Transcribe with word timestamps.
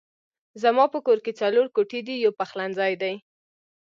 زما 0.63 0.85
په 0.93 0.99
کور 1.05 1.19
کې 1.25 1.31
څلور 1.41 1.67
کوټې 1.75 1.99
دي 2.07 2.15
يو 2.25 2.31
پخلنځی 2.39 2.93
دی 3.01 3.15